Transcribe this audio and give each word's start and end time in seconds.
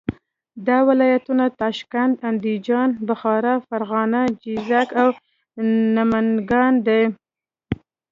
دا 0.67 0.77
ولایتونه 0.89 1.45
تاشکند، 1.59 2.13
اندیجان، 2.29 2.89
بخارا، 3.07 3.55
فرغانه، 3.67 4.21
جیزک 4.43 4.89
او 5.01 5.09
نمنګان 5.95 6.73
دي. 6.85 7.01